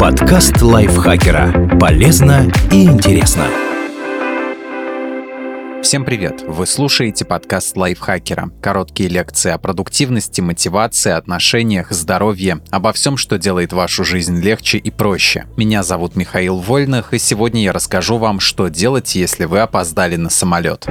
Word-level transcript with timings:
Подкаст 0.00 0.62
лайфхакера. 0.62 1.78
Полезно 1.78 2.50
и 2.72 2.84
интересно. 2.84 3.44
Всем 5.82 6.04
привет! 6.04 6.42
Вы 6.46 6.66
слушаете 6.66 7.26
подкаст 7.26 7.76
лайфхакера. 7.76 8.50
Короткие 8.62 9.10
лекции 9.10 9.50
о 9.50 9.58
продуктивности, 9.58 10.40
мотивации, 10.40 11.12
отношениях, 11.12 11.90
здоровье, 11.90 12.60
обо 12.70 12.92
всем, 12.92 13.18
что 13.18 13.38
делает 13.38 13.74
вашу 13.74 14.02
жизнь 14.02 14.40
легче 14.40 14.78
и 14.78 14.90
проще. 14.90 15.46
Меня 15.56 15.82
зовут 15.82 16.16
Михаил 16.16 16.56
Вольных, 16.56 17.12
и 17.12 17.18
сегодня 17.18 17.64
я 17.64 17.72
расскажу 17.72 18.16
вам, 18.16 18.40
что 18.40 18.68
делать, 18.68 19.14
если 19.14 19.44
вы 19.44 19.60
опоздали 19.60 20.16
на 20.16 20.30
самолет. 20.30 20.86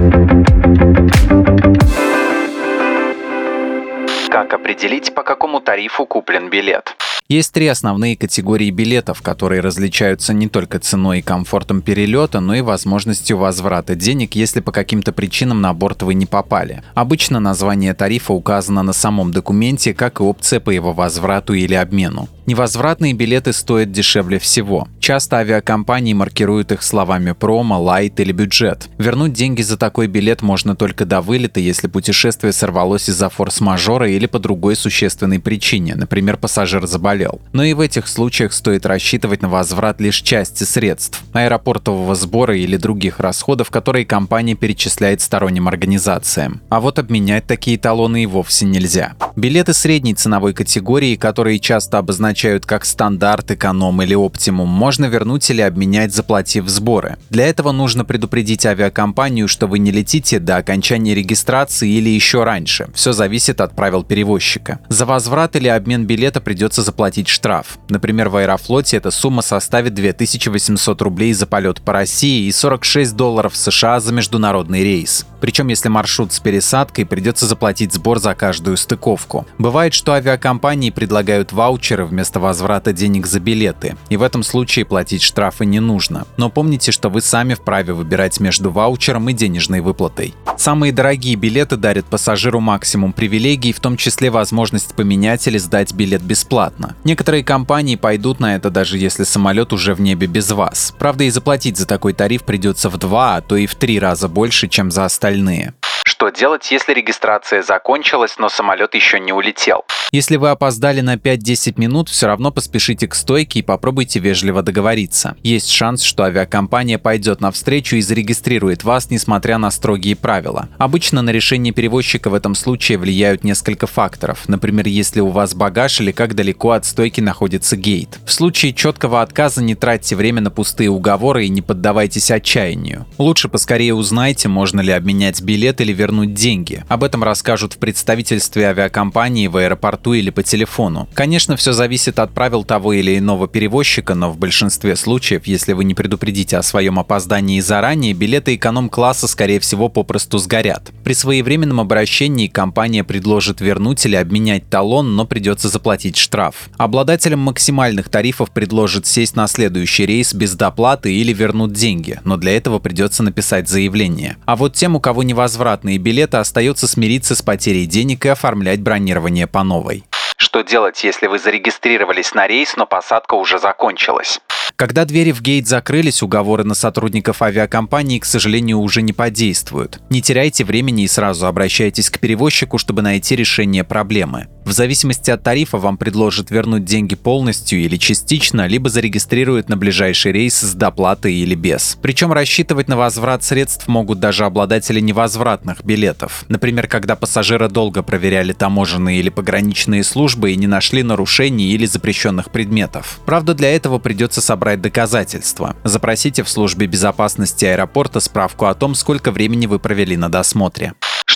Как 4.29 4.53
определить, 4.53 5.15
по 5.15 5.23
какому 5.23 5.59
тарифу 5.59 6.05
куплен 6.05 6.49
билет? 6.49 6.95
Есть 7.27 7.53
три 7.53 7.65
основные 7.67 8.15
категории 8.15 8.69
билетов, 8.69 9.23
которые 9.23 9.61
различаются 9.61 10.31
не 10.31 10.47
только 10.47 10.77
ценой 10.77 11.19
и 11.19 11.21
комфортом 11.23 11.81
перелета, 11.81 12.39
но 12.39 12.53
и 12.53 12.61
возможностью 12.61 13.39
возврата 13.39 13.95
денег, 13.95 14.35
если 14.35 14.59
по 14.59 14.71
каким-то 14.71 15.11
причинам 15.11 15.59
на 15.59 15.73
борт 15.73 16.03
вы 16.03 16.13
не 16.13 16.27
попали. 16.27 16.83
Обычно 16.93 17.39
название 17.39 17.95
тарифа 17.95 18.33
указано 18.33 18.83
на 18.83 18.93
самом 18.93 19.31
документе, 19.31 19.95
как 19.95 20.19
и 20.19 20.23
опция 20.23 20.59
по 20.59 20.69
его 20.69 20.93
возврату 20.93 21.55
или 21.55 21.73
обмену. 21.73 22.29
Невозвратные 22.45 23.13
билеты 23.13 23.53
стоят 23.53 23.91
дешевле 23.91 24.37
всего. 24.37 24.87
Часто 24.99 25.37
авиакомпании 25.37 26.13
маркируют 26.13 26.71
их 26.71 26.83
словами 26.83 27.31
промо, 27.31 27.79
лайт 27.81 28.19
или 28.19 28.31
бюджет. 28.31 28.87
Вернуть 28.99 29.33
деньги 29.33 29.63
за 29.63 29.77
такой 29.77 30.05
билет 30.05 30.43
можно 30.43 30.75
только 30.75 31.05
до 31.05 31.21
вылета, 31.21 31.59
если 31.59 31.87
путешествие 31.87 32.53
сорвалось 32.53 33.09
из-за 33.09 33.29
форс-мажора 33.29 34.09
или 34.09 34.27
по 34.27 34.37
другой 34.37 34.75
существенной 34.75 35.39
причине, 35.39 35.95
например, 35.95 36.37
пассажир 36.37 36.85
заболел. 36.85 37.41
Но 37.51 37.63
и 37.63 37.73
в 37.73 37.79
этих 37.79 38.07
случаях 38.07 38.53
стоит 38.53 38.85
рассчитывать 38.85 39.41
на 39.41 39.49
возврат 39.49 39.99
лишь 39.99 40.21
части 40.21 40.63
средств– 40.63 41.23
аэропортового 41.33 42.13
сбора 42.13 42.55
или 42.55 42.77
других 42.77 43.19
расходов, 43.19 43.71
которые 43.71 44.05
компания 44.05 44.53
перечисляет 44.53 45.21
сторонним 45.21 45.67
организациям. 45.67 46.61
А 46.69 46.79
вот 46.79 46.99
обменять 46.99 47.47
такие 47.47 47.79
талоны 47.79 48.23
и 48.23 48.27
вовсе 48.27 48.65
нельзя. 48.65 49.13
Билеты 49.35 49.73
средней 49.73 50.13
ценовой 50.13 50.53
категории, 50.53 51.15
которые 51.15 51.59
часто 51.59 51.97
обозначают 51.97 52.34
обозначают 52.35 52.65
как 52.65 52.83
стандарт, 52.83 53.51
эконом 53.51 54.01
или 54.01 54.13
оптимум, 54.13 54.67
можно 54.67 55.05
вернуть 55.05 55.49
или 55.49 55.61
обменять, 55.61 56.13
заплатив 56.13 56.67
сборы. 56.67 57.17
Для 57.29 57.47
этого 57.47 57.71
нужно 57.71 58.03
предупредить 58.03 58.65
авиакомпанию, 58.65 59.47
что 59.47 59.67
вы 59.67 59.79
не 59.79 59.91
летите 59.91 60.39
до 60.39 60.57
окончания 60.57 61.15
регистрации 61.15 61.89
или 61.89 62.09
еще 62.09 62.43
раньше. 62.43 62.87
Все 62.93 63.13
зависит 63.13 63.61
от 63.61 63.73
правил 63.73 64.03
перевозчика. 64.03 64.79
За 64.89 65.05
возврат 65.05 65.55
или 65.55 65.69
обмен 65.69 66.05
билета 66.05 66.41
придется 66.41 66.81
заплатить 66.81 67.29
штраф. 67.29 67.77
Например, 67.89 68.27
в 68.27 68.35
Аэрофлоте 68.35 68.97
эта 68.97 69.11
сумма 69.11 69.41
составит 69.41 69.93
2800 69.93 71.01
рублей 71.01 71.33
за 71.33 71.45
полет 71.45 71.81
по 71.81 71.93
России 71.93 72.47
и 72.47 72.51
46 72.51 73.15
долларов 73.15 73.55
США 73.55 74.01
за 74.01 74.11
международный 74.13 74.83
рейс. 74.83 75.25
Причем, 75.39 75.67
если 75.67 75.89
маршрут 75.89 76.33
с 76.33 76.39
пересадкой, 76.39 77.05
придется 77.05 77.45
заплатить 77.45 77.93
сбор 77.93 78.19
за 78.19 78.33
каждую 78.33 78.77
стыковку. 78.77 79.45
Бывает, 79.57 79.93
что 79.93 80.13
авиакомпании 80.13 80.89
предлагают 80.89 81.53
ваучеры 81.53 82.03
вместо 82.03 82.24
вместо 82.25 82.39
возврата 82.39 82.91
денег 82.91 83.27
за 83.27 83.39
билеты, 83.39 83.95
и 84.09 84.17
в 84.17 84.23
этом 84.23 84.41
случае 84.41 84.83
платить 84.83 85.21
штрафы 85.21 85.63
не 85.63 85.79
нужно. 85.79 86.25
Но 86.37 86.49
помните, 86.49 86.91
что 86.91 87.09
вы 87.09 87.21
сами 87.21 87.53
вправе 87.53 87.93
выбирать 87.93 88.39
между 88.39 88.71
ваучером 88.71 89.29
и 89.29 89.33
денежной 89.33 89.81
выплатой. 89.81 90.33
Самые 90.57 90.91
дорогие 90.91 91.35
билеты 91.35 91.77
дарят 91.77 92.05
пассажиру 92.05 92.59
максимум 92.59 93.13
привилегий, 93.13 93.73
в 93.73 93.79
том 93.79 93.95
числе 93.95 94.31
возможность 94.31 94.95
поменять 94.95 95.45
или 95.45 95.59
сдать 95.59 95.93
билет 95.93 96.23
бесплатно. 96.23 96.95
Некоторые 97.03 97.43
компании 97.43 97.95
пойдут 97.95 98.39
на 98.39 98.55
это 98.55 98.71
даже 98.71 98.97
если 98.97 99.23
самолет 99.23 99.71
уже 99.71 99.93
в 99.93 100.01
небе 100.01 100.25
без 100.25 100.49
вас. 100.49 100.95
Правда, 100.97 101.25
и 101.25 101.29
заплатить 101.29 101.77
за 101.77 101.85
такой 101.85 102.13
тариф 102.13 102.43
придется 102.43 102.89
в 102.89 102.97
два, 102.97 103.35
а 103.35 103.41
то 103.41 103.55
и 103.55 103.67
в 103.67 103.75
три 103.75 103.99
раза 103.99 104.27
больше, 104.27 104.67
чем 104.67 104.89
за 104.89 105.05
остальные. 105.05 105.75
Что 106.15 106.29
делать, 106.29 106.71
если 106.71 106.93
регистрация 106.93 107.61
закончилась, 107.61 108.35
но 108.37 108.47
самолет 108.47 108.95
еще 108.95 109.19
не 109.19 109.33
улетел? 109.33 109.83
Если 110.13 110.37
вы 110.37 110.49
опоздали 110.49 111.01
на 111.01 111.15
5-10 111.15 111.73
минут, 111.75 112.07
все 112.07 112.27
равно 112.27 112.51
поспешите 112.51 113.05
к 113.05 113.15
стойке 113.15 113.59
и 113.59 113.61
попробуйте 113.61 114.19
вежливо 114.19 114.61
договориться. 114.61 115.35
Есть 115.43 115.69
шанс, 115.69 116.03
что 116.03 116.23
авиакомпания 116.23 116.97
пойдет 116.97 117.41
навстречу 117.41 117.97
и 117.97 118.01
зарегистрирует 118.01 118.85
вас, 118.85 119.09
несмотря 119.09 119.57
на 119.57 119.69
строгие 119.71 120.15
правила. 120.15 120.69
Обычно 120.77 121.21
на 121.21 121.31
решение 121.31 121.73
перевозчика 121.73 122.29
в 122.29 122.33
этом 122.33 122.55
случае 122.55 122.97
влияют 122.97 123.43
несколько 123.43 123.85
факторов. 123.85 124.47
Например, 124.47 124.87
если 124.87 125.19
у 125.19 125.27
вас 125.27 125.53
багаж 125.53 125.99
или 125.99 126.13
как 126.13 126.33
далеко 126.33 126.71
от 126.71 126.85
стойки 126.85 127.19
находится 127.19 127.75
гейт. 127.75 128.19
В 128.25 128.31
случае 128.31 128.71
четкого 128.71 129.21
отказа 129.21 129.61
не 129.61 129.75
тратьте 129.75 130.15
время 130.15 130.39
на 130.39 130.49
пустые 130.49 130.89
уговоры 130.89 131.45
и 131.45 131.49
не 131.49 131.61
поддавайтесь 131.61 132.31
отчаянию. 132.31 133.05
Лучше 133.17 133.49
поскорее 133.49 133.93
узнайте, 133.93 134.47
можно 134.47 134.79
ли 134.79 134.93
обменять 134.93 135.41
билет 135.41 135.81
или 135.81 135.91
вернуть 135.91 136.04
деньги. 136.11 136.83
Об 136.87 137.03
этом 137.03 137.23
расскажут 137.23 137.73
в 137.73 137.77
представительстве 137.77 138.67
авиакомпании 138.67 139.47
в 139.47 139.57
аэропорту 139.57 140.13
или 140.13 140.29
по 140.29 140.43
телефону. 140.43 141.07
Конечно, 141.13 141.55
все 141.57 141.73
зависит 141.73 142.19
от 142.19 142.31
правил 142.31 142.63
того 142.63 142.93
или 142.93 143.17
иного 143.17 143.47
перевозчика, 143.47 144.15
но 144.15 144.31
в 144.31 144.37
большинстве 144.37 144.95
случаев, 144.95 145.47
если 145.47 145.73
вы 145.73 145.83
не 145.83 145.93
предупредите 145.93 146.57
о 146.57 146.63
своем 146.63 146.99
опоздании 146.99 147.59
заранее, 147.59 148.13
билеты 148.13 148.55
эконом-класса, 148.55 149.27
скорее 149.27 149.59
всего, 149.59 149.89
попросту 149.89 150.37
сгорят. 150.37 150.91
При 151.03 151.13
своевременном 151.13 151.79
обращении 151.79 152.47
компания 152.47 153.03
предложит 153.03 153.61
вернуть 153.61 154.05
или 154.05 154.15
обменять 154.15 154.69
талон, 154.69 155.15
но 155.15 155.25
придется 155.25 155.69
заплатить 155.69 156.17
штраф. 156.17 156.69
Обладателям 156.77 157.39
максимальных 157.39 158.09
тарифов 158.09 158.51
предложат 158.51 159.07
сесть 159.07 159.35
на 159.35 159.47
следующий 159.47 160.05
рейс 160.05 160.33
без 160.33 160.55
доплаты 160.55 161.13
или 161.13 161.33
вернуть 161.33 161.73
деньги, 161.73 162.19
но 162.23 162.37
для 162.37 162.55
этого 162.55 162.79
придется 162.79 163.23
написать 163.23 163.69
заявление. 163.69 164.37
А 164.45 164.55
вот 164.55 164.73
тем, 164.73 164.95
у 164.95 164.99
кого 164.99 165.23
невозвратно 165.23 165.94
бесплатные 165.95 165.97
билеты, 165.97 166.37
остается 166.37 166.87
смириться 166.87 167.35
с 167.35 167.41
потерей 167.41 167.85
денег 167.85 168.25
и 168.25 168.29
оформлять 168.29 168.81
бронирование 168.81 169.47
по 169.47 169.63
новой. 169.63 170.03
Что 170.37 170.61
делать, 170.61 171.03
если 171.03 171.27
вы 171.27 171.39
зарегистрировались 171.39 172.33
на 172.33 172.47
рейс, 172.47 172.75
но 172.75 172.85
посадка 172.85 173.35
уже 173.35 173.57
закончилась? 173.57 174.39
Когда 174.75 175.05
двери 175.05 175.31
в 175.31 175.41
гейт 175.41 175.67
закрылись, 175.67 176.21
уговоры 176.21 176.65
на 176.65 176.75
сотрудников 176.75 177.41
авиакомпании, 177.41 178.19
к 178.19 178.25
сожалению, 178.25 178.79
уже 178.79 179.01
не 179.01 179.13
подействуют. 179.13 180.01
Не 180.09 180.21
теряйте 180.21 180.65
времени 180.65 181.03
и 181.03 181.07
сразу 181.07 181.47
обращайтесь 181.47 182.09
к 182.09 182.19
перевозчику, 182.19 182.77
чтобы 182.77 183.01
найти 183.01 183.35
решение 183.35 183.85
проблемы. 183.85 184.47
В 184.65 184.71
зависимости 184.71 185.29
от 185.29 185.43
тарифа 185.43 185.77
вам 185.77 185.95
предложат 185.95 186.49
вернуть 186.49 186.85
деньги 186.85 187.13
полностью 187.15 187.79
или 187.79 187.97
частично, 187.97 188.65
либо 188.65 188.89
зарегистрируют 188.89 189.69
на 189.69 189.77
ближайший 189.77 190.31
рейс 190.31 190.59
с 190.59 190.73
доплатой 190.73 191.35
или 191.35 191.53
без. 191.53 191.99
Причем 192.01 192.33
рассчитывать 192.33 192.87
на 192.87 192.97
возврат 192.97 193.43
средств 193.43 193.87
могут 193.87 194.19
даже 194.19 194.43
обладатели 194.43 194.99
невозвратных 194.99 195.85
билетов. 195.85 196.45
Например, 196.49 196.87
когда 196.87 197.15
пассажира 197.15 197.69
долго 197.69 198.01
проверяли 198.01 198.53
таможенные 198.53 199.19
или 199.19 199.29
пограничные 199.29 200.03
службы 200.03 200.51
и 200.51 200.55
не 200.55 200.65
нашли 200.65 201.03
нарушений 201.03 201.67
или 201.67 201.85
запрещенных 201.85 202.49
предметов. 202.49 203.19
Правда, 203.27 203.53
для 203.53 203.71
этого 203.75 203.99
придется 203.99 204.41
собрать 204.41 204.81
доказательства. 204.81 205.75
Запросите 205.83 206.41
в 206.41 206.49
службе 206.49 206.87
безопасности 206.87 207.65
аэропорта 207.65 208.19
справку 208.19 208.65
о 208.65 208.73
том, 208.73 208.95
сколько 208.95 209.31
времени 209.31 209.67
вы 209.67 209.77
провели 209.77 210.17
на 210.17 210.29
досмотре. 210.29 210.93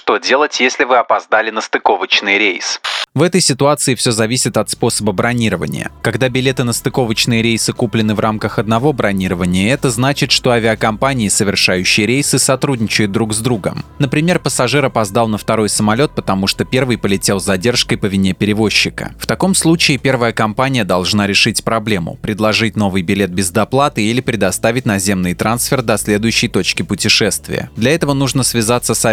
Что 0.10 0.18
делать, 0.18 0.60
если 0.60 0.86
вы 0.86 0.98
опоздали 0.98 1.52
на 1.52 1.62
стыковочный 1.62 2.40
рейс? 2.40 2.82
В 3.16 3.24
этой 3.24 3.42
ситуации 3.42 3.96
все 3.96 4.12
зависит 4.12 4.56
от 4.56 4.70
способа 4.70 5.12
бронирования. 5.12 5.92
Когда 6.04 6.30
билеты 6.30 6.64
на 6.64 6.74
стыковочные 6.74 7.42
рейсы 7.42 7.74
куплены 7.74 8.14
в 8.14 8.20
рамках 8.20 8.60
одного 8.60 8.94
бронирования, 8.94 9.74
это 9.74 9.90
значит, 9.90 10.32
что 10.32 10.52
авиакомпании, 10.52 11.28
совершающие 11.28 12.06
рейсы, 12.06 12.38
сотрудничают 12.38 13.12
друг 13.12 13.34
с 13.34 13.40
другом. 13.40 13.84
Например, 13.98 14.40
пассажир 14.40 14.86
опоздал 14.86 15.28
на 15.28 15.38
второй 15.40 15.70
самолет, 15.70 16.12
потому 16.16 16.46
что 16.48 16.66
первый 16.66 16.98
полетел 16.98 17.40
с 17.40 17.46
задержкой 17.46 17.98
по 17.98 18.06
вине 18.06 18.34
перевозчика. 18.34 19.14
В 19.20 19.26
таком 19.26 19.56
случае 19.56 19.98
первая 19.98 20.32
компания 20.32 20.86
должна 20.86 21.26
решить 21.26 21.64
проблему, 21.64 22.18
предложить 22.22 22.76
новый 22.76 23.02
билет 23.02 23.32
без 23.32 23.50
доплаты 23.50 24.04
или 24.04 24.22
предоставить 24.22 24.86
наземный 24.86 25.34
трансфер 25.34 25.82
до 25.82 25.98
следующей 25.98 26.48
точки 26.48 26.84
путешествия. 26.84 27.72
Для 27.76 27.92
этого 27.92 28.14
нужно 28.14 28.44
связаться 28.44 28.94
с 28.94 29.04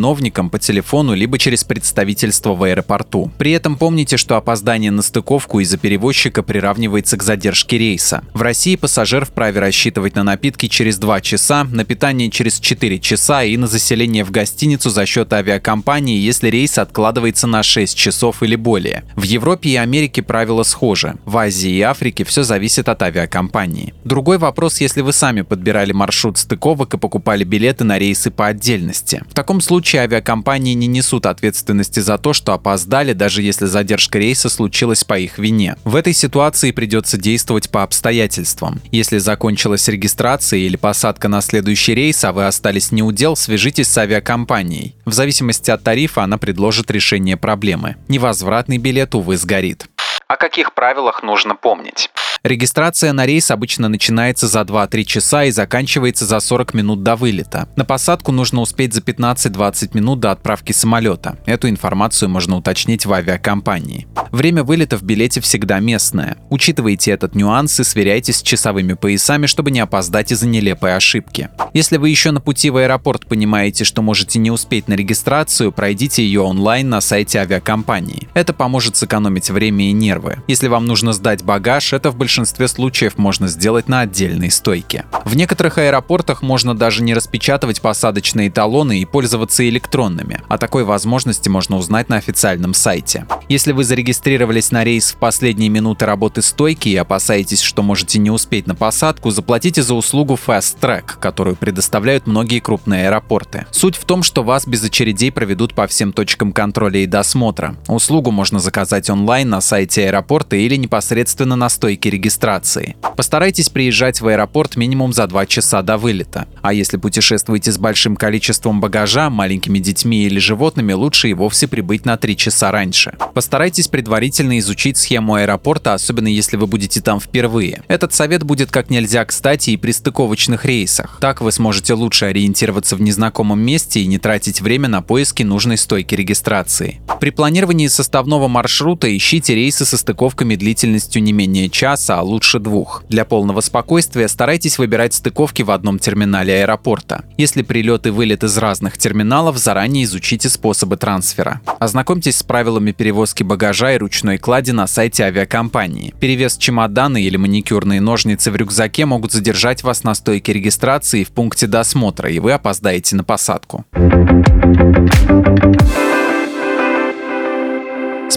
авиакомпанией-виновником 0.00 0.50
по 0.50 0.58
телефону 0.58 1.14
либо 1.14 1.38
через 1.38 1.64
представительство 1.64 2.54
в 2.54 2.62
аэропорту. 2.62 3.30
При 3.38 3.52
этом 3.52 3.76
помните, 3.76 4.16
что 4.16 4.36
опоздание 4.36 4.90
на 4.90 5.02
стыковку 5.02 5.60
из-за 5.60 5.78
перевозчика 5.78 6.42
приравнивается 6.42 7.16
к 7.16 7.22
задержке 7.22 7.78
рейса. 7.78 8.22
В 8.34 8.42
России 8.42 8.76
пассажир 8.76 9.24
вправе 9.24 9.60
рассчитывать 9.60 10.16
на 10.16 10.24
напитки 10.24 10.66
через 10.66 10.98
2 10.98 11.20
часа, 11.20 11.64
на 11.64 11.84
питание 11.84 12.30
через 12.30 12.60
4 12.60 12.98
часа 12.98 13.44
и 13.44 13.56
на 13.56 13.66
заселение 13.66 14.24
в 14.24 14.30
гостиницу 14.30 14.90
за 14.90 15.06
счет 15.06 15.32
авиакомпании, 15.32 16.18
если 16.18 16.48
рейс 16.48 16.78
откладывается 16.78 17.46
на 17.46 17.62
6 17.62 17.96
часов 17.96 18.42
или 18.42 18.56
более. 18.56 19.04
В 19.16 19.22
Европе 19.22 19.70
и 19.70 19.76
Америке 19.76 20.22
правила 20.22 20.62
схожи. 20.62 21.14
В 21.24 21.36
Азии 21.36 21.70
и 21.70 21.82
Африке 21.82 22.24
все 22.24 22.42
зависит 22.42 22.88
от 22.88 23.02
авиакомпании. 23.02 23.94
Другой 24.04 24.38
вопрос, 24.38 24.80
если 24.80 25.02
вы 25.02 25.12
сами 25.12 25.42
подбирали 25.42 25.92
маршрут 25.92 26.38
стыковок 26.38 26.94
и 26.94 26.98
покупали 26.98 27.44
билеты 27.44 27.84
на 27.84 27.98
рейсы 27.98 28.30
по 28.30 28.46
отдельности. 28.46 29.22
В 29.28 29.34
таком 29.34 29.60
случае 29.60 29.89
случае 29.90 30.02
авиакомпании 30.02 30.74
не 30.74 30.86
несут 30.86 31.26
ответственности 31.26 31.98
за 31.98 32.16
то, 32.16 32.32
что 32.32 32.52
опоздали, 32.52 33.12
даже 33.12 33.42
если 33.42 33.66
задержка 33.66 34.20
рейса 34.20 34.48
случилась 34.48 35.02
по 35.02 35.18
их 35.18 35.36
вине. 35.36 35.74
В 35.82 35.96
этой 35.96 36.12
ситуации 36.12 36.70
придется 36.70 37.16
действовать 37.16 37.70
по 37.70 37.82
обстоятельствам. 37.82 38.80
Если 38.92 39.18
закончилась 39.18 39.88
регистрация 39.88 40.60
или 40.60 40.76
посадка 40.76 41.26
на 41.26 41.40
следующий 41.40 41.96
рейс, 41.96 42.22
а 42.22 42.32
вы 42.32 42.46
остались 42.46 42.92
неудел, 42.92 43.34
свяжитесь 43.34 43.88
с 43.88 43.98
авиакомпанией. 43.98 44.94
В 45.06 45.12
зависимости 45.12 45.72
от 45.72 45.82
тарифа 45.82 46.22
она 46.22 46.38
предложит 46.38 46.88
решение 46.92 47.36
проблемы. 47.36 47.96
Невозвратный 48.06 48.78
билет, 48.78 49.16
увы, 49.16 49.36
сгорит. 49.36 49.86
О 50.28 50.36
каких 50.36 50.72
правилах 50.74 51.24
нужно 51.24 51.56
помнить? 51.56 52.10
Регистрация 52.42 53.12
на 53.12 53.26
рейс 53.26 53.50
обычно 53.50 53.88
начинается 53.88 54.48
за 54.48 54.60
2-3 54.60 55.04
часа 55.04 55.44
и 55.44 55.50
заканчивается 55.50 56.24
за 56.24 56.40
40 56.40 56.72
минут 56.72 57.02
до 57.02 57.14
вылета. 57.14 57.68
На 57.76 57.84
посадку 57.84 58.32
нужно 58.32 58.62
успеть 58.62 58.94
за 58.94 59.02
15-20 59.02 59.90
минут 59.92 60.20
до 60.20 60.30
отправки 60.30 60.72
самолета. 60.72 61.36
Эту 61.44 61.68
информацию 61.68 62.30
можно 62.30 62.56
уточнить 62.56 63.04
в 63.04 63.12
авиакомпании. 63.12 64.06
Время 64.32 64.64
вылета 64.64 64.96
в 64.96 65.02
билете 65.02 65.42
всегда 65.42 65.80
местное. 65.80 66.38
Учитывайте 66.48 67.10
этот 67.10 67.34
нюанс 67.34 67.78
и 67.78 67.84
сверяйтесь 67.84 68.36
с 68.36 68.42
часовыми 68.42 68.94
поясами, 68.94 69.44
чтобы 69.44 69.70
не 69.70 69.80
опоздать 69.80 70.32
из-за 70.32 70.46
нелепой 70.46 70.96
ошибки. 70.96 71.50
Если 71.74 71.98
вы 71.98 72.08
еще 72.08 72.30
на 72.30 72.40
пути 72.40 72.70
в 72.70 72.78
аэропорт 72.78 73.26
понимаете, 73.26 73.84
что 73.84 74.00
можете 74.00 74.38
не 74.38 74.50
успеть 74.50 74.88
на 74.88 74.94
регистрацию, 74.94 75.72
пройдите 75.72 76.24
ее 76.24 76.40
онлайн 76.40 76.88
на 76.88 77.02
сайте 77.02 77.38
авиакомпании. 77.38 78.28
Это 78.32 78.54
поможет 78.54 78.96
сэкономить 78.96 79.50
время 79.50 79.90
и 79.90 79.92
нервы. 79.92 80.38
Если 80.48 80.68
вам 80.68 80.86
нужно 80.86 81.12
сдать 81.12 81.44
багаж, 81.44 81.92
это 81.92 82.10
в 82.10 82.16
большинстве 82.16 82.29
большинстве 82.30 82.68
случаев 82.68 83.18
можно 83.18 83.48
сделать 83.48 83.88
на 83.88 84.02
отдельной 84.02 84.52
стойке. 84.52 85.04
В 85.24 85.34
некоторых 85.34 85.78
аэропортах 85.78 86.42
можно 86.42 86.76
даже 86.76 87.02
не 87.02 87.12
распечатывать 87.12 87.80
посадочные 87.80 88.52
талоны 88.52 89.00
и 89.00 89.04
пользоваться 89.04 89.68
электронными. 89.68 90.40
О 90.48 90.56
такой 90.56 90.84
возможности 90.84 91.48
можно 91.48 91.76
узнать 91.76 92.08
на 92.08 92.18
официальном 92.18 92.72
сайте. 92.72 93.26
Если 93.48 93.72
вы 93.72 93.82
зарегистрировались 93.82 94.70
на 94.70 94.84
рейс 94.84 95.10
в 95.10 95.16
последние 95.16 95.70
минуты 95.70 96.06
работы 96.06 96.40
стойки 96.40 96.88
и 96.88 96.94
опасаетесь, 96.94 97.62
что 97.62 97.82
можете 97.82 98.20
не 98.20 98.30
успеть 98.30 98.68
на 98.68 98.76
посадку, 98.76 99.30
заплатите 99.30 99.82
за 99.82 99.94
услугу 99.94 100.38
Fast 100.46 100.76
Track, 100.80 101.18
которую 101.18 101.56
предоставляют 101.56 102.28
многие 102.28 102.60
крупные 102.60 103.08
аэропорты. 103.08 103.66
Суть 103.72 103.96
в 103.96 104.04
том, 104.04 104.22
что 104.22 104.44
вас 104.44 104.68
без 104.68 104.84
очередей 104.84 105.32
проведут 105.32 105.74
по 105.74 105.88
всем 105.88 106.12
точкам 106.12 106.52
контроля 106.52 107.00
и 107.00 107.06
досмотра. 107.06 107.74
Услугу 107.88 108.30
можно 108.30 108.60
заказать 108.60 109.10
онлайн 109.10 109.48
на 109.48 109.60
сайте 109.60 110.06
аэропорта 110.06 110.54
или 110.54 110.76
непосредственно 110.76 111.56
на 111.56 111.68
стойке 111.68 112.08
регистрации 112.08 112.19
регистрации. 112.20 112.96
Постарайтесь 113.16 113.70
приезжать 113.70 114.20
в 114.20 114.26
аэропорт 114.26 114.76
минимум 114.76 115.12
за 115.12 115.26
2 115.26 115.46
часа 115.46 115.82
до 115.82 115.96
вылета. 115.96 116.46
А 116.62 116.72
если 116.72 116.98
путешествуете 116.98 117.72
с 117.72 117.78
большим 117.78 118.16
количеством 118.16 118.80
багажа, 118.80 119.30
маленькими 119.30 119.78
детьми 119.78 120.24
или 120.24 120.38
животными, 120.38 120.92
лучше 120.92 121.30
и 121.30 121.34
вовсе 121.34 121.66
прибыть 121.66 122.04
на 122.04 122.16
3 122.16 122.36
часа 122.36 122.70
раньше. 122.70 123.14
Постарайтесь 123.34 123.88
предварительно 123.88 124.58
изучить 124.58 124.98
схему 124.98 125.34
аэропорта, 125.34 125.94
особенно 125.94 126.28
если 126.28 126.56
вы 126.56 126.66
будете 126.66 127.00
там 127.00 127.20
впервые. 127.20 127.82
Этот 127.88 128.12
совет 128.12 128.42
будет 128.42 128.70
как 128.70 128.90
нельзя 128.90 129.24
кстати 129.24 129.70
и 129.70 129.76
при 129.76 129.92
стыковочных 129.92 130.64
рейсах. 130.64 131.18
Так 131.20 131.40
вы 131.40 131.52
сможете 131.52 131.94
лучше 131.94 132.26
ориентироваться 132.26 132.96
в 132.96 133.02
незнакомом 133.02 133.60
месте 133.60 134.00
и 134.00 134.06
не 134.06 134.18
тратить 134.18 134.60
время 134.60 134.88
на 134.88 135.00
поиски 135.02 135.42
нужной 135.42 135.78
стойки 135.78 136.14
регистрации. 136.14 137.00
При 137.20 137.30
планировании 137.30 137.88
составного 137.88 138.48
маршрута 138.48 139.14
ищите 139.14 139.54
рейсы 139.54 139.84
со 139.84 139.96
стыковками 139.96 140.54
длительностью 140.54 141.22
не 141.22 141.32
менее 141.32 141.68
часа, 141.68 142.09
часа, 142.10 142.20
а 142.20 142.22
лучше 142.22 142.58
двух. 142.58 143.04
Для 143.08 143.24
полного 143.24 143.60
спокойствия 143.60 144.28
старайтесь 144.28 144.78
выбирать 144.78 145.14
стыковки 145.14 145.62
в 145.62 145.70
одном 145.70 145.98
терминале 145.98 146.62
аэропорта. 146.62 147.24
Если 147.38 147.62
прилет 147.62 148.06
и 148.06 148.10
вылет 148.10 148.44
из 148.44 148.56
разных 148.58 148.98
терминалов, 148.98 149.58
заранее 149.58 150.04
изучите 150.04 150.48
способы 150.48 150.96
трансфера. 150.96 151.60
Ознакомьтесь 151.78 152.38
с 152.38 152.42
правилами 152.42 152.92
перевозки 152.92 153.42
багажа 153.42 153.92
и 153.94 153.98
ручной 153.98 154.38
клади 154.38 154.72
на 154.72 154.86
сайте 154.86 155.24
авиакомпании. 155.24 156.14
Перевес 156.20 156.56
чемодана 156.56 157.22
или 157.22 157.36
маникюрные 157.36 158.00
ножницы 158.00 158.50
в 158.50 158.56
рюкзаке 158.56 159.06
могут 159.06 159.32
задержать 159.32 159.82
вас 159.82 160.04
на 160.04 160.14
стойке 160.14 160.52
регистрации 160.52 161.24
в 161.24 161.30
пункте 161.30 161.66
досмотра, 161.66 162.30
и 162.30 162.38
вы 162.38 162.52
опоздаете 162.52 163.16
на 163.16 163.24
посадку. 163.24 163.84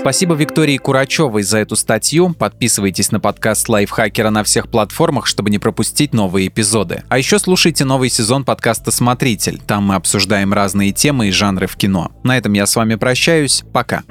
Спасибо 0.04 0.36
Виктории 0.36 0.76
Курачевой 0.76 1.44
за 1.44 1.60
эту 1.60 1.78
статью. 1.78 2.34
Подписывайтесь 2.34 3.14
на 3.14 3.22
подкаст 3.22 3.70
Лайфхакера 3.70 4.32
на 4.32 4.44
всех 4.44 4.68
платформах, 4.68 5.26
чтобы 5.26 5.50
не 5.50 5.60
пропустить 5.60 6.14
новые 6.14 6.50
эпизоды. 6.50 7.04
А 7.08 7.18
еще 7.18 7.40
слушайте 7.40 7.86
новый 7.86 8.10
сезон 8.10 8.44
подкаста 8.44 8.92
«Смотритель». 8.92 9.62
Там 9.66 9.86
мы 9.86 9.96
обсуждаем 9.96 10.52
разные 10.52 10.92
темы 10.92 11.30
и 11.30 11.32
жанры 11.32 11.68
в 11.68 11.78
кино. 11.78 12.12
На 12.22 12.38
этом 12.38 12.52
я 12.52 12.66
с 12.66 12.76
вами 12.76 12.96
прощаюсь. 12.96 13.64
Пока. 13.72 14.04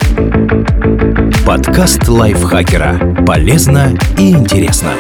Подкаст 1.45 2.09
Лайфхакера. 2.09 3.25
Полезно 3.27 3.93
и 4.17 4.31
интересно. 4.31 4.95